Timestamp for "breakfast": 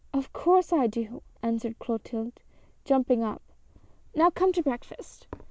4.63-5.27